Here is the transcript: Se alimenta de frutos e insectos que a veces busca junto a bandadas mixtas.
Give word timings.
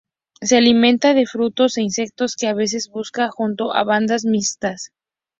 Se 0.41 0.57
alimenta 0.57 1.13
de 1.13 1.27
frutos 1.27 1.77
e 1.77 1.83
insectos 1.83 2.35
que 2.35 2.47
a 2.47 2.55
veces 2.55 2.89
busca 2.89 3.29
junto 3.29 3.63
a 3.71 3.83
bandadas 3.83 4.23
mixtas. 4.25 4.91